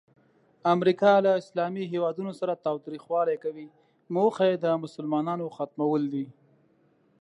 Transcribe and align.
امریکا 0.73 1.11
له 1.25 1.31
اسلامي 1.41 1.83
هیوادونو 1.93 2.31
سره 2.39 2.61
تاوتریخوالی 2.65 3.37
کوي، 3.43 3.67
موخه 4.15 4.45
یې 4.49 4.57
د 4.63 4.65
مسلمانانو 4.83 5.45
ختمول 5.57 6.01
دي. 6.13 6.25